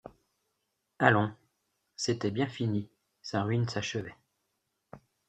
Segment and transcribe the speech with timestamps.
[0.97, 1.31] Allons!
[1.95, 2.89] c’était bien fini,
[3.21, 4.17] sa ruine s’achevait.